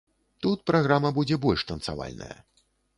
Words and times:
Тут 0.45 0.63
праграма 0.71 1.13
будзе 1.19 1.39
больш 1.47 1.69
танцавальная. 1.73 2.35